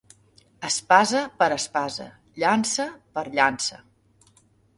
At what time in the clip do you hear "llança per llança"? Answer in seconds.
2.45-3.81